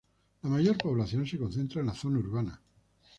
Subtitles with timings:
[0.41, 2.59] La mayor población se concentra en la zona urbana.